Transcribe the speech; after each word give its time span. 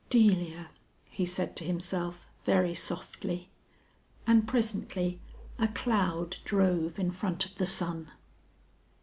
"Delia!" 0.09 0.71
he 1.11 1.27
said 1.27 1.55
to 1.55 1.63
himself 1.63 2.25
very 2.43 2.73
softly. 2.73 3.51
And 4.25 4.47
presently 4.47 5.19
a 5.59 5.67
cloud 5.67 6.37
drove 6.43 6.97
in 6.97 7.11
front 7.11 7.45
of 7.45 7.53
the 7.53 7.67
sun. 7.67 8.09